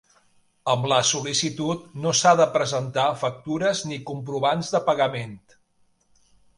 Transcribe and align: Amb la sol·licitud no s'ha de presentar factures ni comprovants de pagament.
Amb 0.71 0.87
la 0.91 0.97
sol·licitud 1.09 1.83
no 2.07 2.15
s'ha 2.21 2.33
de 2.41 2.49
presentar 2.57 3.05
factures 3.27 3.85
ni 3.93 4.03
comprovants 4.11 4.77
de 4.77 4.85
pagament. 4.93 5.41